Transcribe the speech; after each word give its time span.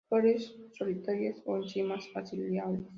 Flores 0.09 0.51
solitarias 0.79 1.37
o 1.45 1.51
en 1.57 1.63
cimas 1.71 2.03
axilares. 2.19 2.85